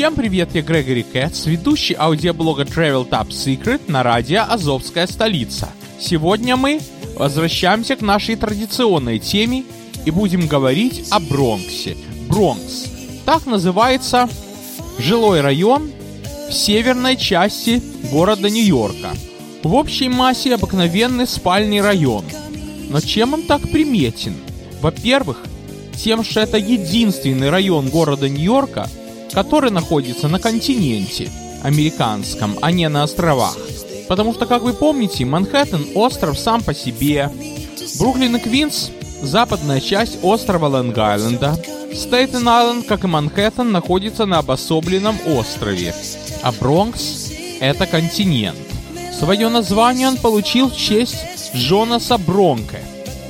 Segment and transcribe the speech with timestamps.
[0.00, 5.68] Всем привет, я Грегори Кэтс, ведущий аудиоблога Travel Top Secret на радио «Азовская столица».
[6.00, 6.80] Сегодня мы
[7.18, 9.62] возвращаемся к нашей традиционной теме
[10.06, 11.98] и будем говорить о Бронксе.
[12.30, 12.86] Бронкс.
[13.26, 14.30] Так называется
[14.98, 15.90] жилой район
[16.48, 19.10] в северной части города Нью-Йорка.
[19.62, 22.24] В общей массе обыкновенный спальный район.
[22.88, 24.34] Но чем он так приметен?
[24.80, 25.44] Во-первых,
[25.94, 28.88] тем, что это единственный район города Нью-Йорка–
[29.32, 31.30] который находится на континенте
[31.62, 33.56] американском, а не на островах.
[34.08, 37.30] Потому что, как вы помните, Манхэттен– остров сам по себе.
[37.98, 38.90] Бруклин и Квинс–
[39.22, 41.56] западная часть острова Лонг-Айленда.
[41.92, 45.94] Стейтен-Айленд, как и Манхэттен, находится на обособленном острове.
[46.42, 48.58] А Бронкс– это континент.
[49.16, 52.80] Свое название он получил в честь Джонаса Бронке.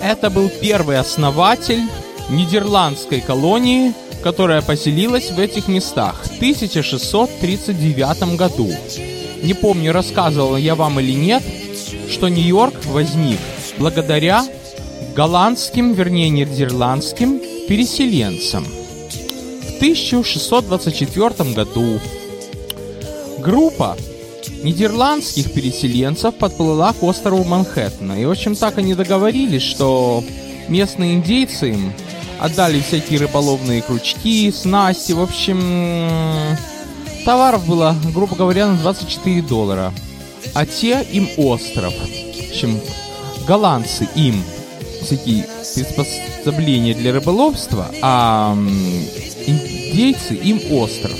[0.00, 1.82] Это был первый основатель
[2.30, 8.70] нидерландской колонии– которая поселилась в этих местах в 1639 году.
[9.42, 11.42] Не помню, рассказывал я вам или нет,
[12.08, 13.38] что Нью-Йорк возник
[13.78, 14.44] благодаря
[15.14, 18.64] голландским, вернее нидерландским переселенцам.
[18.64, 22.00] В 1624 году
[23.38, 23.96] группа
[24.62, 28.20] нидерландских переселенцев подплыла к острову Манхэттена.
[28.20, 30.22] И, в общем, так они договорились, что
[30.68, 31.92] местные индейцы им
[32.40, 35.12] Отдали всякие рыболовные крючки, снасти.
[35.12, 36.56] В общем,
[37.26, 39.92] товаров было, грубо говоря, на 24 доллара.
[40.54, 41.92] А те им остров.
[41.92, 42.80] В общем,
[43.46, 44.42] голландцы им
[45.02, 48.56] всякие приспособления для рыболовства, а
[49.46, 51.18] индейцы им остров.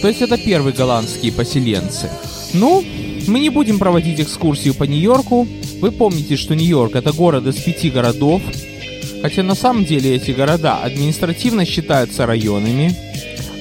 [0.00, 2.08] То есть это первые голландские поселенцы.
[2.52, 2.84] Ну,
[3.26, 5.46] мы не будем проводить экскурсию по Нью-Йорку.
[5.80, 8.42] Вы помните, что Нью-Йорк это город из пяти городов.
[9.22, 12.94] Хотя на самом деле эти города административно считаются районами,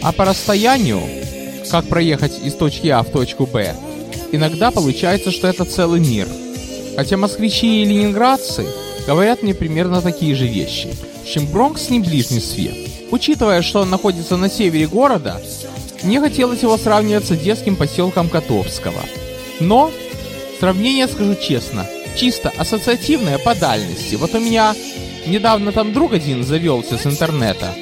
[0.02, 1.02] а по расстоянию,
[1.70, 3.76] как проехать из точки А в точку Б,
[4.32, 6.28] иногда получается, что это целый мир.
[6.96, 8.66] Хотя москвичи и ленинградцы
[9.06, 10.90] говорят мне примерно такие же вещи.
[11.20, 12.76] В общем, Бронкс не ближний свет.
[13.12, 15.40] Учитывая, что он находится на севере города,
[16.02, 19.02] мне хотелось его сравнивать с детским поселком Котовского.
[19.60, 19.92] Но,
[20.60, 21.86] сравнение, скажу честно,
[22.16, 24.16] чисто ассоциативное по дальности.
[24.16, 24.74] Вот у меня
[25.26, 27.74] Недавно там друг один завелся с интернета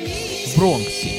[0.48, 1.12] в Бронксе.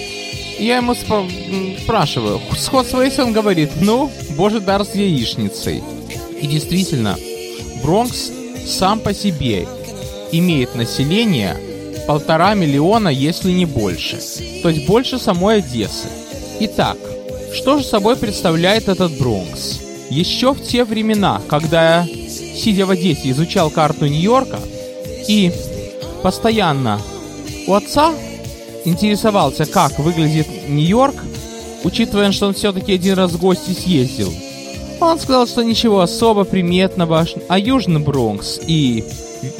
[0.58, 3.19] Я ему спра- спрашиваю, сходство есть?
[3.19, 5.82] Он говорит, ну, боже дар с яичницей.
[6.41, 7.16] И действительно,
[7.82, 8.30] Бронкс
[8.66, 9.66] сам по себе
[10.32, 11.56] имеет население
[12.06, 14.19] полтора миллиона, если не больше.
[14.62, 16.09] То есть больше самой Одессы.
[16.60, 16.98] Итак,
[17.54, 19.80] что же собой представляет этот Бронкс?
[20.10, 24.59] Еще в те времена, когда я, сидя в Одессе, изучал карту Нью-Йорка
[25.26, 25.53] и
[26.22, 27.00] постоянно
[27.66, 28.14] у отца
[28.84, 31.14] интересовался, как выглядит Нью-Йорк,
[31.84, 34.32] учитывая, что он все-таки один раз в гости съездил.
[35.00, 39.04] Он сказал, что ничего особо приметного, а Южный Бронкс и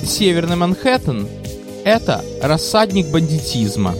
[0.05, 1.27] Северный Манхэттен–
[1.85, 3.95] это рассадник бандитизма,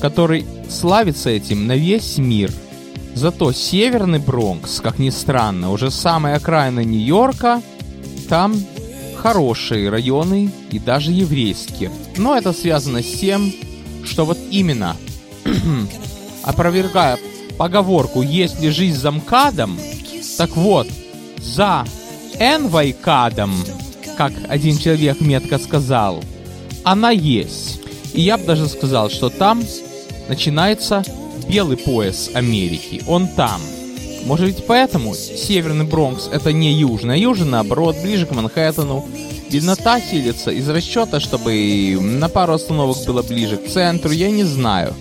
[0.00, 2.50] который славится этим на весь мир.
[3.14, 7.62] Зато Северный Бронкс, как ни странно, уже самая окраина Нью-Йорка,
[8.28, 8.54] там
[9.26, 11.90] хорошие районы и даже еврейские.
[12.16, 13.52] Но это связано с тем,
[14.04, 14.96] что вот именно,
[16.44, 17.18] опровергая
[17.58, 19.80] поговорку «Есть ли жизнь за МКАДом?»,
[20.38, 20.86] так вот,
[21.38, 21.84] за
[22.38, 23.52] НВКАДом,
[24.16, 26.22] как один человек метко сказал,
[26.84, 27.80] она есть.
[28.14, 29.60] И я бы даже сказал, что там
[30.28, 31.02] начинается
[31.48, 33.02] белый пояс Америки.
[33.08, 33.60] Он там–
[34.26, 39.06] может быть поэтому Северный Бронкс это не Южный, а Южный наоборот, ближе к Манхэттену.
[39.50, 44.92] Беднота селится из расчета, чтобы на пару остановок было ближе к центру, я не знаю.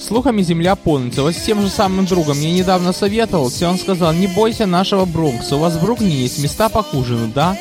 [0.00, 1.22] Слухами земля полнится.
[1.22, 5.54] Вот с тем же самым другом я недавно советовался, он сказал, не бойся нашего Бронкса,
[5.54, 7.56] у вас в Бруклине есть места похуже, ну да?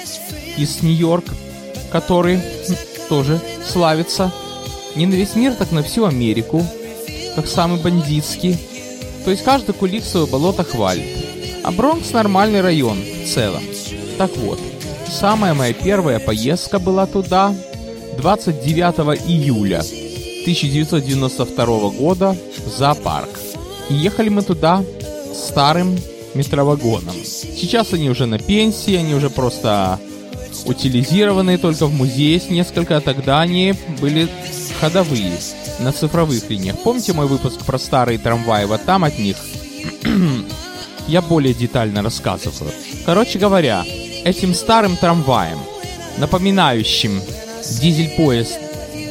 [0.57, 1.25] Из Нью-Йорк,
[1.91, 2.39] который
[3.07, 4.31] тоже славится
[4.95, 6.65] не на весь мир, так на всю Америку,
[7.35, 8.57] как самый бандитский.
[9.23, 11.05] То есть каждый кулик свое болото хвалит.
[11.63, 13.63] А Бронкс нормальный район в целом.
[14.17, 14.59] Так вот,
[15.07, 17.53] самая моя первая поездка была туда
[18.17, 19.79] 29 июля
[20.41, 22.35] 1992 года
[22.65, 23.29] в зоопарк.
[23.89, 24.83] И ехали мы туда
[25.35, 25.97] старым
[26.33, 27.15] метровагоном.
[27.23, 29.99] Сейчас они уже на пенсии, они уже просто
[30.65, 34.27] утилизированные только в музее есть несколько, а тогда они были
[34.79, 35.31] ходовые
[35.81, 36.77] на цифровых линиях.
[36.83, 38.65] Помните мой выпуск про старые трамваи?
[38.65, 39.37] Вот там от них
[41.07, 42.71] я более детально рассказываю.
[43.05, 43.83] Короче говоря,
[44.23, 45.57] этим старым трамваем,
[46.17, 47.21] напоминающим
[47.81, 48.59] дизель-поезд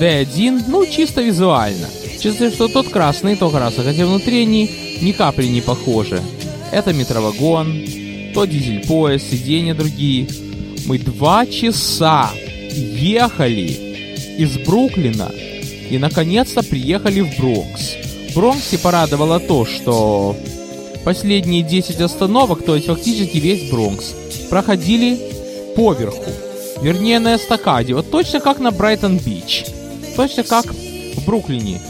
[0.00, 1.88] D1, ну, чисто визуально.
[2.20, 4.70] Чисто, что тот красный, то красный, хотя внутри они
[5.00, 6.22] ни капли не похожи.
[6.70, 7.84] Это метровагон,
[8.34, 10.28] то дизель-поезд, сиденья другие.
[10.86, 12.30] Мы два часа
[12.70, 13.90] ехали
[14.38, 15.30] из Бруклина
[15.90, 17.96] и наконец-то приехали в Бронкс.
[18.34, 20.36] Бронксе порадовало то, что
[21.04, 24.14] последние 10 остановок, то есть фактически весь Бронкс,
[24.48, 25.18] проходили
[25.74, 26.30] поверху.
[26.80, 27.94] Вернее, на эстакаде.
[27.94, 29.66] Вот точно как на Брайтон-Бич.
[30.16, 31.80] Точно как в Бруклине.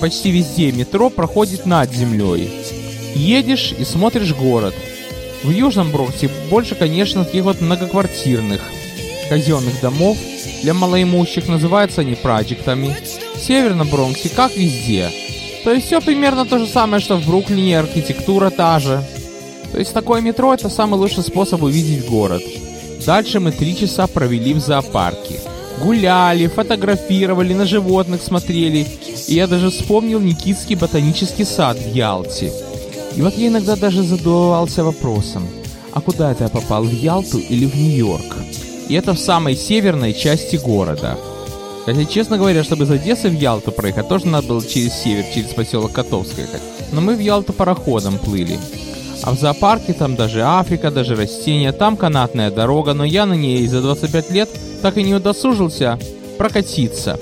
[0.00, 2.50] Почти везде метро проходит над землей.
[3.14, 4.74] Едешь и смотришь город.
[5.42, 8.62] В Южном Бронксе больше, конечно, таких вот многоквартирных
[9.28, 10.16] казенных домов.
[10.62, 12.96] Для малоимущих называются они проектами.
[13.38, 15.10] В Северном Бронксе, как везде.
[15.64, 19.02] То есть все примерно то же самое, что в Бруклине, архитектура та же.
[19.72, 22.42] То есть такое метро это самый лучший способ увидеть город.
[23.06, 25.40] Дальше мы три часа провели в зоопарке.
[25.82, 28.86] Гуляли, фотографировали, на животных смотрели.
[29.28, 32.52] И я даже вспомнил Никитский ботанический сад в Ялте.
[33.14, 35.46] И вот я иногда даже задавался вопросом,
[35.92, 38.36] а куда это я попал, в Ялту или в Нью-Йорк?
[38.88, 41.18] И это в самой северной части города.
[41.88, 45.54] Хотя, честно говоря, чтобы из Одессы в Ялту проехать, тоже надо было через север, через
[45.54, 46.46] поселок Котовское.
[46.92, 48.58] Но мы в Ялту пароходом плыли.
[49.22, 53.66] А в зоопарке там даже Африка, даже растения, там канатная дорога, но я на ней
[53.66, 54.50] за 25 лет
[54.82, 55.98] так и не удосужился
[56.36, 57.18] прокатиться.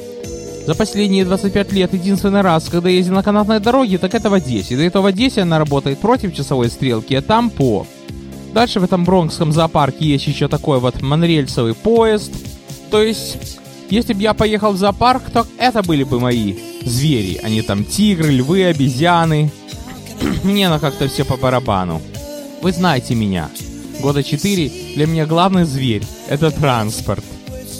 [0.66, 4.76] За последние 25 лет единственный раз, когда ездил на канатной дороге, так это в Одессе.
[4.76, 7.86] До этого в Одессе она работает против часовой стрелки, а там по.
[8.52, 12.32] Дальше в этом бронкском зоопарке есть еще такой вот монорельсовый поезд.
[12.90, 13.60] То есть,
[13.90, 17.40] если бы я поехал в зоопарк, то это были бы мои звери.
[17.42, 19.50] Они там тигры, львы, обезьяны.
[20.44, 22.00] Мне на как-то все по барабану.
[22.62, 23.50] Вы знаете меня.
[24.00, 27.24] Года 4 для меня главный зверь– это транспорт.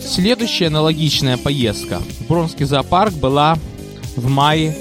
[0.07, 3.59] Следующая аналогичная поездка в Бронский зоопарк была
[4.17, 4.75] в мае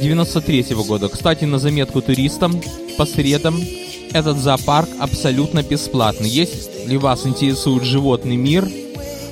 [0.00, 1.08] 93 -го года.
[1.08, 2.60] Кстати, на заметку туристам
[2.96, 3.60] по средам
[4.12, 6.28] этот зоопарк абсолютно бесплатный.
[6.28, 8.68] Если вас интересует животный мир,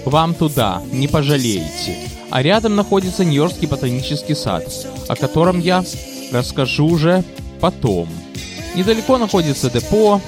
[0.09, 1.97] вам туда, не пожалеете.
[2.31, 4.65] А рядом находится Нью-Йоркский ботанический сад,
[5.09, 5.85] о котором я
[6.33, 7.25] расскажу уже
[7.61, 8.09] потом.
[8.75, 10.21] Недалеко находится депо,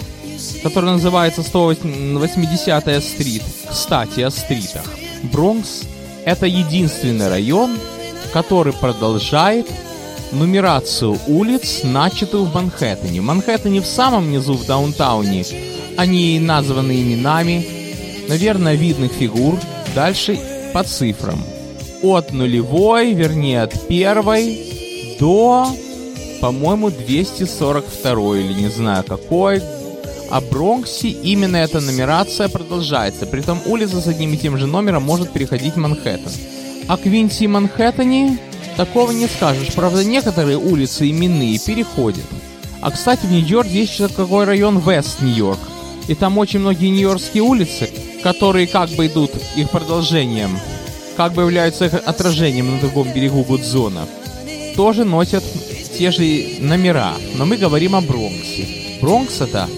[0.63, 3.43] которое называется 180-я стрит.
[3.71, 4.85] Кстати, о стритах.
[5.25, 5.83] Бронкс–
[6.25, 7.77] это единственный район,
[8.33, 9.67] который продолжает
[10.33, 13.21] нумерацию улиц, начатую в Манхэттене.
[13.21, 15.45] В Манхэттене в самом низу, в даунтауне,
[15.97, 17.67] они названы именами,
[18.31, 19.59] наверное, видных фигур,
[19.95, 20.39] дальше
[20.73, 21.43] по цифрам.
[22.03, 24.59] От нулевой, вернее, от первой
[25.19, 25.67] до,
[26.41, 29.61] по-моему, 242 или не знаю какой.
[30.31, 33.27] А Бронксе именно эта нумерация продолжается.
[33.27, 36.31] Притом улица с одним и тем же номером может переходить Манхэттен.
[36.89, 38.39] А Квинси и Манхэттене
[38.77, 39.75] Такого не скажешь.
[39.75, 42.25] Правда, некоторые улицы именные переходят.
[42.81, 45.59] А, кстати, в Нью-Йорке есть еще такой район Вест Нью-Йорк.
[46.09, 47.91] И там очень многие нью-йоркские улицы,
[48.23, 50.59] которые как бы идут их продолжением,
[51.17, 54.07] как бы являются их отражением на другом берегу Гудзона,
[54.77, 55.45] тоже носят
[55.97, 56.23] те же
[56.61, 57.13] номера.
[57.37, 58.67] Но мы говорим о Бронксе.
[59.01, 59.69] Бронкс это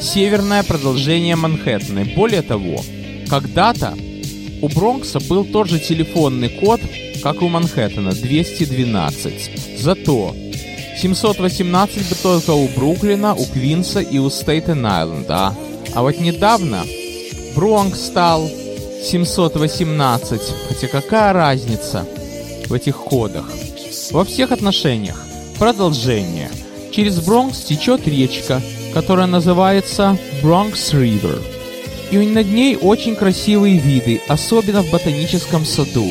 [0.00, 2.04] северное продолжение Манхэттена.
[2.16, 2.82] Более того,
[3.28, 3.96] когда-то
[4.62, 6.80] у Бронкса был тот же телефонный код,
[7.22, 9.78] как у Манхэттена, 212.
[9.78, 10.34] Зато
[11.00, 15.54] 718 бы только у Бруклина, у Квинса и у Стейтен-Айленда.
[15.94, 16.84] А вот недавно
[17.54, 18.48] Бронкс стал
[19.02, 20.40] 718.
[20.68, 22.06] Хотя какая разница
[22.68, 23.46] в этих кодах?
[24.10, 25.22] Во всех отношениях.
[25.58, 26.50] Продолжение.
[26.92, 28.60] Через Бронкс течет речка,
[28.94, 31.40] которая называется Бронкс Ривер.
[32.10, 36.10] И над ней очень красивые виды, особенно в ботаническом саду.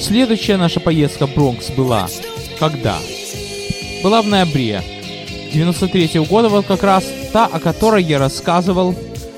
[0.00, 2.08] Следующая наша поездка в Бронкс была
[2.58, 2.98] когда?
[4.04, 4.82] была в ноябре
[5.54, 8.94] 93 -го года, вот как раз та, о которой я рассказывал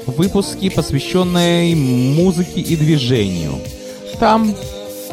[0.06, 3.54] в выпуске, посвященной музыке и движению.
[4.18, 4.54] Там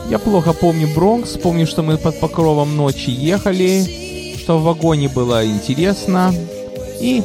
[0.10, 5.46] я плохо помню Бронкс, помню, что мы под покровом ночи ехали, что в вагоне было
[5.46, 6.34] интересно,
[7.00, 7.24] и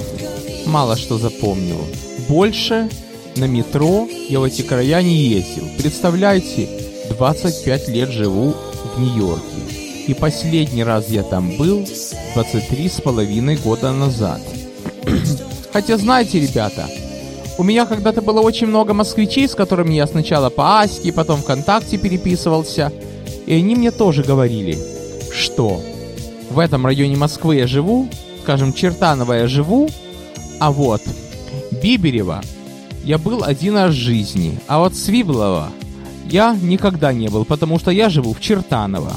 [0.67, 1.81] мало что запомнил.
[2.29, 2.89] Больше
[3.37, 5.69] на метро я в эти края не ездил.
[5.79, 6.69] Представляете,
[7.11, 8.55] 25 лет живу
[8.95, 9.45] в Нью-Йорке.
[10.07, 11.87] И последний раз я там был
[12.35, 14.41] 23 с половиной года назад.
[15.73, 16.89] Хотя знаете, ребята,
[17.59, 21.99] у меня когда-то было очень много москвичей, с которыми я сначала по Аське, потом ВКонтакте
[21.99, 22.93] переписывался.
[23.47, 24.79] И они мне тоже говорили,
[25.33, 25.83] что
[26.51, 28.09] в этом районе Москвы я живу,
[28.43, 29.91] скажем, Чертаново я живу,
[30.61, 31.03] а вот
[31.83, 32.43] Биберева
[33.05, 35.71] я был один раз в жизни, а вот Свиблова
[36.31, 39.13] я никогда не был, потому что я живу в Чертаново.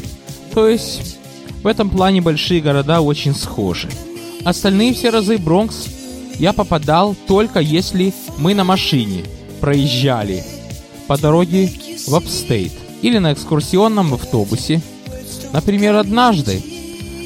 [0.54, 1.20] То есть
[1.62, 3.90] в этом плане большие города очень схожи.
[4.44, 6.01] Остальные все разы Бронкс
[6.40, 9.24] я попадал только если мы на машине
[9.60, 10.44] проезжали
[11.08, 11.72] по дороге
[12.08, 12.72] в Upstate
[13.02, 14.82] или на экскурсионном автобусе.
[15.54, 16.62] Например, однажды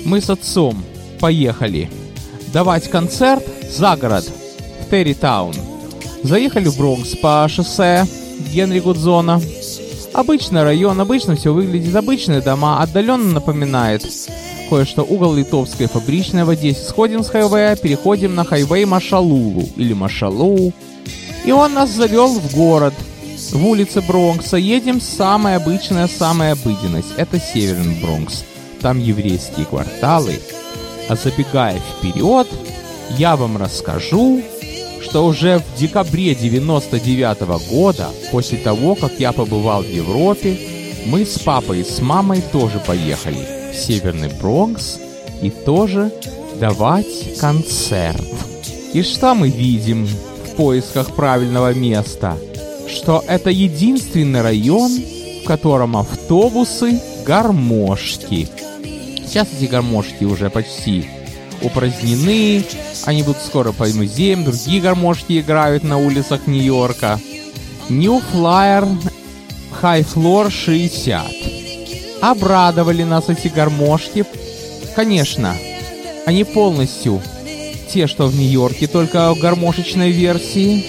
[0.06, 0.84] мы с отцом
[1.20, 1.90] поехали
[2.54, 4.30] давать концерт за город
[4.82, 5.54] в Территаун.
[6.24, 8.08] Заехали в Бронкс по шоссе
[8.52, 9.42] Генри Гудзона.
[10.14, 14.04] Обычный район, обычно все выглядит, обычные дома, отдаленно напоминает
[14.70, 16.82] кое-что угол Литовской фабричной в Одессе.
[16.82, 20.74] Сходим с хайвея, переходим на хайвей Машалулу или Машалу.
[21.46, 22.94] И он нас завел в город,
[23.52, 24.58] в улице Бронкса.
[24.58, 27.14] Едем самая обычная, самая обыденность.
[27.18, 28.44] Это Северный Бронкс.
[28.82, 30.40] Там еврейские кварталы.
[31.08, 32.48] А забегая вперед,
[33.18, 34.42] я вам расскажу,
[35.02, 40.58] что уже в декабре 99 -го года, после того, как я побывал в Европе,
[41.06, 45.00] мы с папой и с мамой тоже поехали Северный Бронкс
[45.42, 46.12] и тоже
[46.60, 48.24] давать концерт.
[48.94, 52.38] И что мы видим в поисках правильного места?
[52.88, 54.92] Что это единственный район,
[55.44, 58.48] в котором автобусы гармошки.
[59.18, 61.06] Сейчас эти гармошки уже почти
[61.62, 62.64] упразднены,
[63.06, 67.20] они будут скоро по музеям, другие гармошки играют на улицах Нью-Йорка.
[67.90, 68.88] New Flyer
[69.82, 71.55] High Floor 60.
[72.26, 74.26] Обрадовали нас эти гармошки.
[74.96, 75.56] Конечно,
[76.26, 77.22] они полностью
[77.94, 80.84] те, что в Нью-Йорке, только в гармошечной версии.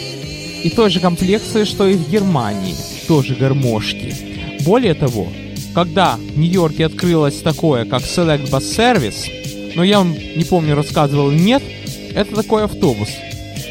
[0.64, 2.74] И той же комплекции, что и в Германии.
[3.06, 4.14] Тоже гармошки.
[4.62, 5.28] Более того,
[5.74, 11.30] когда в Нью-Йорке открылось такое, как Select Bus Service, но я вам не помню, рассказывал
[11.30, 11.62] нет,
[12.14, 13.10] это такой автобус,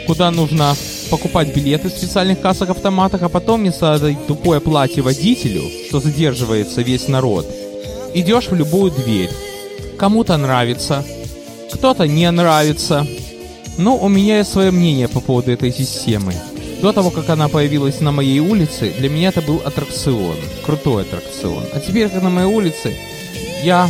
[0.06, 0.76] куда нужно
[1.10, 7.08] покупать билеты в специальных кассах-автоматах, а потом вместо этой тупое платье водителю, что задерживается весь
[7.08, 7.46] народ,
[8.14, 9.30] идешь в любую дверь.
[9.98, 11.04] Кому-то нравится,
[11.72, 13.06] кто-то не нравится.
[13.78, 16.34] Но у меня есть свое мнение по поводу этой системы.
[16.82, 20.36] До того, как она появилась на моей улице, для меня это был аттракцион.
[20.66, 21.66] Крутой аттракцион.
[21.74, 22.96] А теперь, как на моей улице,
[23.64, 23.90] я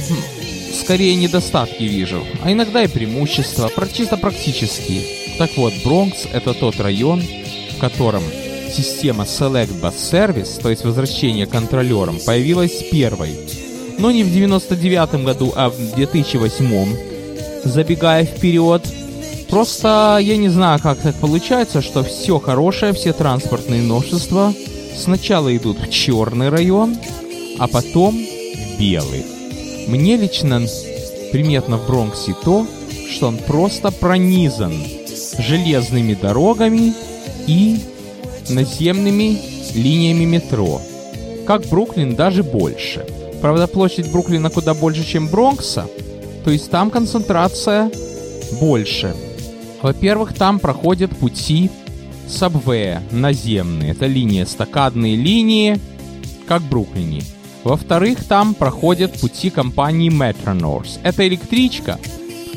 [0.73, 5.24] скорее недостатки вижу, а иногда и преимущества, чисто практические.
[5.37, 7.21] Так вот, Бронкс— это тот район,
[7.75, 8.23] в котором
[8.73, 13.35] система Select Bus Service, то есть возвращение контролером, появилась первой.
[13.97, 16.97] Но не в 99 году, а в 2008.
[17.63, 18.87] Забегая вперед,
[19.49, 24.53] просто я не знаю, как так получается, что все хорошее, все транспортные новшества
[24.97, 26.95] сначала идут в черный район,
[27.59, 29.25] а потом в белый.
[29.87, 30.65] Мне лично
[31.31, 32.65] приметно в Бронксе то,
[33.09, 34.73] что он просто пронизан
[35.39, 36.93] железными дорогами
[37.47, 37.79] и
[38.49, 39.37] наземными
[39.73, 40.81] линиями метро.
[41.45, 43.05] Как Бруклин, даже больше.
[43.41, 45.87] Правда, площадь Бруклина куда больше, чем Бронкса,
[46.43, 47.91] то есть там концентрация
[48.59, 49.15] больше.
[49.81, 51.69] Во-первых, там проходят пути
[52.27, 53.91] сабвея наземные.
[53.91, 55.79] Это линии, стакадные линии,
[56.47, 57.21] как в Бруклине.
[57.63, 60.99] Во-вторых, там проходят пути компании Metronors.
[61.03, 61.99] Это электричка,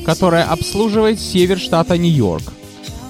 [0.05, 2.53] которая обслуживает север штата Нью-Йорк.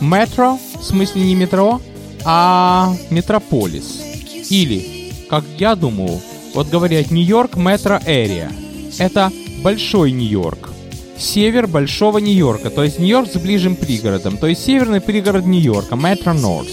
[0.01, 1.81] Метро, в смысле не метро,
[2.25, 4.01] а метрополис.
[4.51, 6.21] Или, как я думаю,
[6.55, 8.53] вот говорят Нью-Йорк Метро Area.
[8.99, 10.71] Это большой Нью-Йорк.
[11.19, 16.33] Север большого Нью-Йорка, то есть Нью-Йорк с ближним пригородом, то есть северный пригород Нью-Йорка, Метро
[16.33, 16.71] Норс.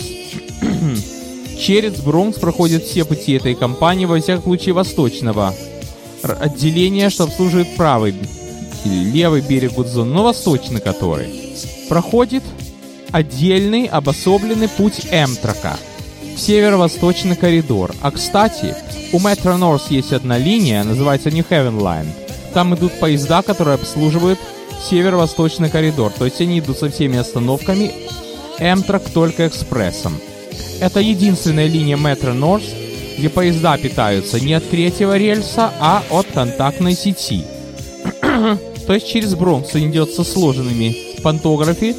[1.60, 5.54] Через Бронкс проходят все пути этой компании, во всяком случае восточного
[6.22, 8.16] отделения, что обслуживает правый
[8.84, 11.28] или левый берег Гудзон, но восточный который.
[11.90, 12.44] Проходит
[13.12, 15.78] отдельный обособленный путь Эмтрака,
[16.38, 17.94] северо-восточный коридор.
[18.02, 18.76] А кстати,
[19.12, 22.08] у Metro North есть одна линия, называется New Haven Line.
[22.54, 24.40] Там идут поезда, которые обслуживают
[24.90, 27.92] северо-восточный коридор, то есть они идут со всеми остановками,
[28.60, 30.18] Amtrak только экспрессом.
[30.80, 32.66] Это единственная линия метро Норс,
[33.18, 37.44] где поезда питаются не от третьего рельса, а от контактной сети.
[38.22, 41.96] то есть через Бронкс идет со сложенными пантографи,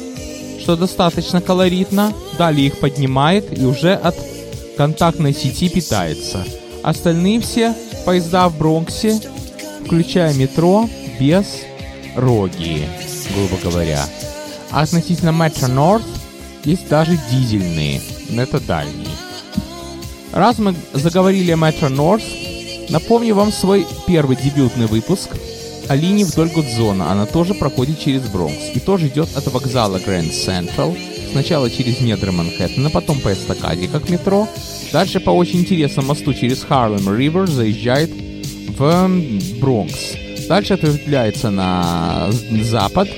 [0.59, 4.15] что достаточно колоритно, далее их поднимает и уже от
[4.77, 6.43] контактной сети питается.
[6.83, 7.73] Остальные все
[8.05, 9.19] поезда в Бронксе,
[9.85, 11.45] включая метро, без
[12.15, 12.87] роги,
[13.33, 14.05] грубо говоря.
[14.71, 16.05] А относительно Metro North
[16.63, 19.07] есть даже дизельные, но это дальние.
[20.33, 22.23] Раз мы заговорили о Metro North,
[22.89, 25.29] напомню вам свой первый дебютный выпуск
[25.89, 27.11] о линии вдоль Гудзона.
[27.11, 30.97] Она тоже проходит через Бронкс и тоже идет от вокзала Grand Central,
[31.31, 34.47] сначала через недры Манхэттена, потом по эстакаде, как метро,
[34.91, 38.11] дальше по очень интересному мосту через Харлем Ривер заезжает
[38.77, 39.09] в
[39.59, 40.15] Бронкс.
[40.47, 42.29] Дальше ответвляется на
[42.61, 43.09] запад,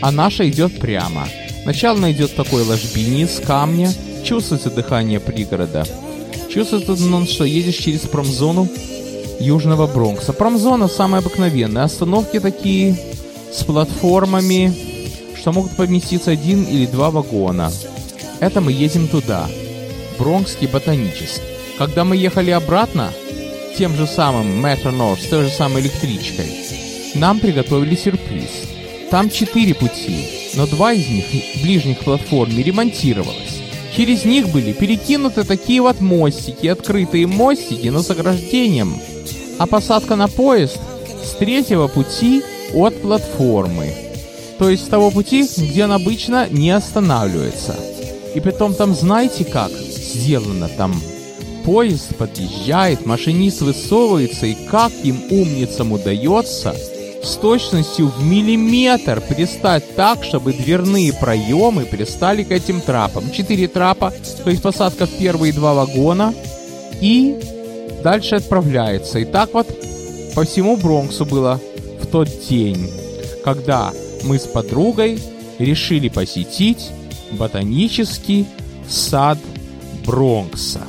[0.00, 1.28] а наша идет прямо.
[1.64, 3.92] Начало она идет в такой ложбине из камня,
[4.24, 5.86] чувствуется дыхание пригорода.
[6.52, 8.68] Чувствуется, ну, что едешь через промзону
[9.40, 10.32] Южного Бронкса.
[10.32, 11.84] Промзона самая обыкновенная.
[11.84, 12.96] Остановки такие
[13.52, 14.72] с платформами,
[15.36, 17.70] что могут поместиться один или два вагона.
[18.40, 19.46] Это мы едем туда.
[20.18, 21.42] Бронкский ботанический.
[21.78, 23.12] Когда мы ехали обратно,
[23.76, 26.46] тем же самым Metro North, с той же самой электричкой,
[27.14, 28.50] нам приготовили сюрприз.
[29.10, 31.24] Там четыре пути, но два из них
[31.62, 33.60] ближних к платформе ремонтировалось.
[33.96, 39.00] Через них были перекинуты такие вот мостики, открытые мостики, но с ограждением.
[39.58, 40.78] А посадка на поезд
[41.24, 42.42] с третьего пути
[42.74, 43.94] от платформы.
[44.58, 47.76] То есть с того пути, где он обычно не останавливается.
[48.34, 50.94] И потом там знаете как сделано там
[51.64, 56.74] поезд подъезжает, машинист высовывается, и как им умницам удается
[57.22, 63.30] с точностью в миллиметр пристать так, чтобы дверные проемы пристали к этим трапам.
[63.30, 64.12] Четыре трапа,
[64.44, 66.34] то есть посадка в первые два вагона,
[67.00, 67.38] и
[68.04, 69.18] дальше отправляется.
[69.18, 69.66] И так вот
[70.34, 71.60] по всему Бронксу было
[72.00, 72.90] в тот день,
[73.42, 75.18] когда мы с подругой
[75.58, 76.90] решили посетить
[77.32, 78.46] ботанический
[78.88, 79.38] сад
[80.06, 80.82] Бронкса.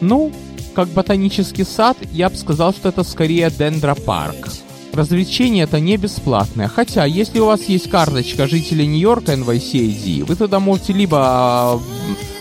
[0.00, 0.32] Ну,
[0.74, 4.48] как ботанический сад, я бы сказал, что это скорее дендропарк.
[4.92, 10.60] Развлечение это не бесплатное, хотя если у вас есть карточка жителя Нью-Йорка NYCAD, вы туда
[10.60, 11.80] можете либо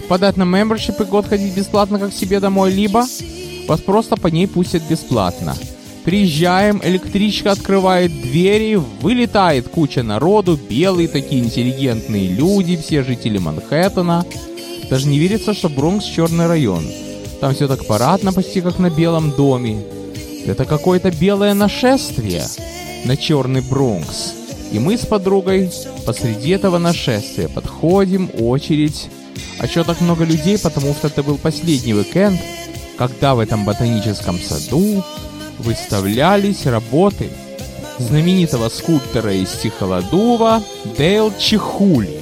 [0.07, 3.05] подать на membership и год ходить бесплатно как себе домой, либо
[3.67, 5.55] вас просто по ней пустят бесплатно.
[6.03, 14.25] Приезжаем, электричка открывает двери, вылетает куча народу, белые такие интеллигентные люди, все жители Манхэттена.
[14.89, 16.85] Даже не верится, что Бронкс черный район.
[17.39, 19.81] Там все так парадно, почти как на Белом доме.
[20.45, 22.43] Это какое-то белое нашествие
[23.05, 24.33] на черный Бронкс.
[24.73, 25.71] И мы с подругой
[26.05, 29.09] посреди этого нашествия подходим, очередь.
[29.59, 30.57] А что так много людей?
[30.59, 32.39] Потому что это был последний уикенд,
[32.97, 35.03] когда в этом ботаническом саду
[35.59, 37.29] выставлялись работы
[37.99, 40.63] знаменитого скульптора из Тихолодува
[40.97, 42.21] Дейл Чехули.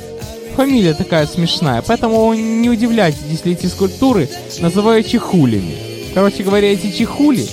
[0.55, 4.29] Фамилия такая смешная, поэтому не удивляйтесь, если эти скульптуры
[4.59, 5.75] называют чехулями.
[6.13, 7.47] Короче говоря, эти чехули,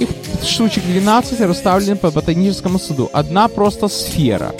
[0.00, 0.08] их
[0.42, 3.10] штучек 12 расставлены по ботаническому саду.
[3.12, 4.54] Одна просто сфера.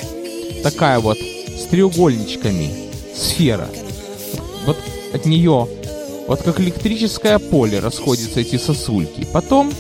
[0.63, 2.71] Такая вот, с треугольничками.
[3.17, 3.69] Сфера.
[4.67, 4.77] Вот
[5.15, 5.67] от нее,
[6.33, 9.27] вот как электрическое поле расходятся эти сосульки.
[9.35, 9.71] Потом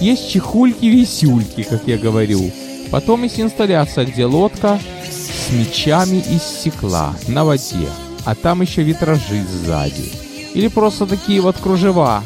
[0.00, 2.50] есть чехульки-висюльки, как я говорю.
[2.90, 7.90] Потом есть инсталляция, где лодка с мечами из стекла на воде,
[8.24, 10.10] а там еще витражи сзади.
[10.54, 12.24] Или просто такие вот кружева,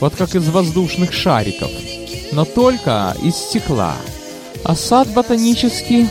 [0.00, 1.70] вот как из воздушных шариков,
[2.32, 3.96] но только из стекла.
[4.64, 6.06] А сад ботанический,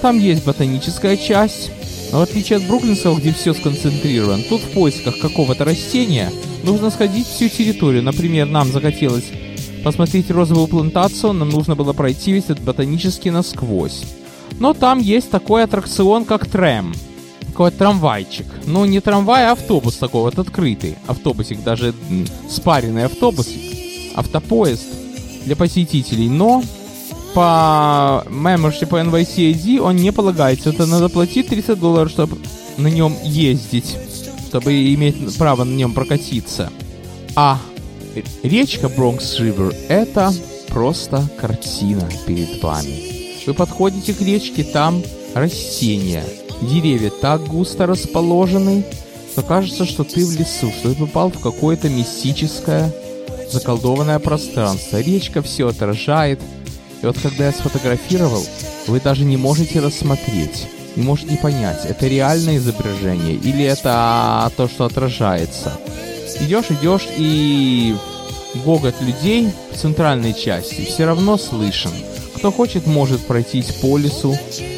[0.00, 1.70] там есть ботаническая часть,
[2.10, 6.32] но в отличие от Бруклинского, где все сконцентрировано, тут в поисках какого-то растения
[6.64, 8.02] нужно сходить всю территорию.
[8.02, 9.24] Например, нам захотелось
[9.84, 14.02] посмотреть розовую плантацию, нам нужно было пройти весь этот ботанический насквозь.
[14.58, 16.94] Но там есть такой аттракцион, как трэм.
[17.46, 18.46] Такой трамвайчик.
[18.66, 20.96] Ну, не трамвай, а автобус такой вот открытый.
[21.06, 21.94] Автобусик, даже
[22.48, 23.48] спаренный автобус.
[24.14, 24.86] Автопоезд
[25.44, 26.28] для посетителей.
[26.28, 26.62] Но
[27.34, 30.70] по membership по NYCAD он не полагается.
[30.70, 32.38] Это надо платить 30 долларов, чтобы
[32.76, 33.96] на нем ездить.
[34.54, 36.70] Чтобы иметь право на нем прокатиться.
[37.34, 37.58] А
[38.44, 40.32] речка Бронкс Ривер это
[40.68, 43.44] просто картина перед вами.
[43.48, 45.02] Вы подходите к речке, там
[45.34, 46.22] растения.
[46.62, 48.84] Деревья так густо расположены,
[49.32, 52.94] что кажется, что ты в лесу, что ты попал в какое-то мистическое,
[53.50, 55.00] заколдованное пространство.
[55.00, 56.38] Речка все отражает.
[57.02, 58.46] И вот когда я сфотографировал,
[58.86, 64.84] вы даже не можете рассмотреть, не можете понять, это реальное изображение или это то, что
[64.84, 65.72] отражается.
[66.40, 67.94] Идешь, идешь, и
[68.64, 71.90] гогот людей в центральной части все равно слышен.
[72.36, 74.36] Кто хочет, может пройтись по лесу.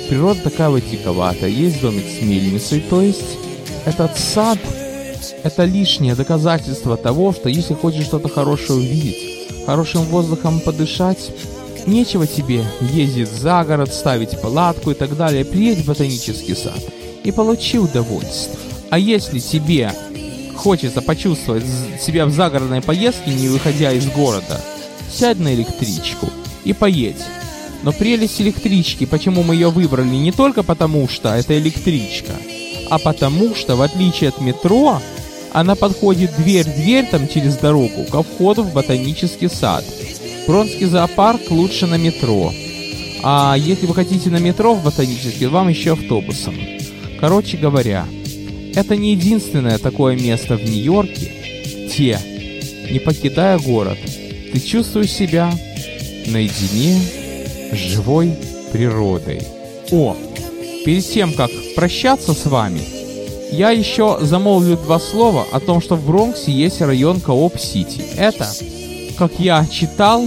[0.09, 1.51] Природа такая вот диковатая.
[1.51, 3.39] Есть домик с мельницей, то есть
[3.85, 4.59] этот сад–
[5.43, 11.31] это лишнее доказательство того, что если хочешь что-то хорошее увидеть, хорошим воздухом подышать,
[11.87, 15.45] нечего тебе ездить за город, ставить палатку и так далее.
[15.45, 16.81] Приедь в ботанический сад
[17.25, 18.59] и получи удовольствие.
[18.91, 19.93] А если тебе
[20.55, 21.65] хочется почувствовать
[22.01, 24.61] себя в загородной поездке, не выходя из города,
[25.13, 26.29] сядь на электричку
[26.65, 27.23] и поедь.
[27.83, 32.33] Но прелесть электрички, почему мы ее выбрали, не только потому, что это электричка,
[32.91, 35.01] а потому что, в отличие от метро,
[35.53, 39.85] она подходит дверь-дверь там через дорогу ко входу в ботанический сад.
[40.47, 42.53] Бронский зоопарк лучше на метро.
[43.23, 46.55] А если вы хотите на метро в ботанический, вам еще автобусом.
[47.19, 48.07] Короче говоря,
[48.75, 51.33] это не единственное такое место в Нью-Йорке.
[51.93, 52.21] Те,
[52.91, 53.99] не покидая город,
[54.53, 55.53] ты чувствуешь себя
[56.27, 57.01] наедине
[57.73, 58.33] с живой
[58.71, 59.41] природой.
[59.91, 60.17] О,
[60.85, 62.81] перед тем, как прощаться с вами,
[63.51, 68.03] я еще замолвлю два слова о том, что в Бронксе есть район Кооп-Сити.
[68.17, 68.47] Это,
[69.17, 70.25] как я читал,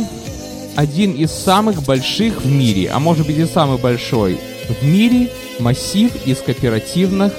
[0.75, 6.11] один из самых больших в мире, а может быть и самый большой в мире массив
[6.25, 7.33] из кооперативных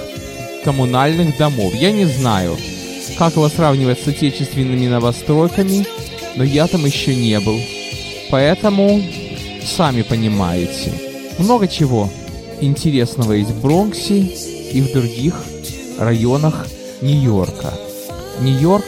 [0.63, 1.73] коммунальных домов.
[1.73, 2.57] Я не знаю,
[3.17, 5.85] как его сравнивать с отечественными новостройками,
[6.35, 7.59] но я там еще не был.
[8.29, 9.01] Поэтому,
[9.65, 10.93] сами понимаете,
[11.37, 12.09] много чего
[12.61, 15.35] интересного есть в Бронксе и в других
[15.97, 16.67] районах
[17.01, 17.73] Нью-Йорка.
[18.41, 18.85] Нью-Йорк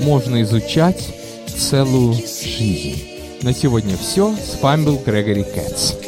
[0.00, 1.17] можно изучать
[1.58, 3.02] целую жизнь.
[3.42, 4.34] На сегодня все.
[4.36, 6.07] С вами был Грегори Кэтс.